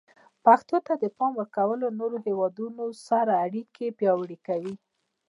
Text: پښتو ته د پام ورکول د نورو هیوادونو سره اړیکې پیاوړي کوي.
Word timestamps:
پښتو 0.45 0.77
ته 0.87 0.93
د 1.03 1.05
پام 1.17 1.31
ورکول 1.39 1.79
د 1.81 1.87
نورو 1.99 2.17
هیوادونو 2.27 2.85
سره 3.07 3.31
اړیکې 3.45 3.87
پیاوړي 3.99 4.37
کوي. 4.47 4.73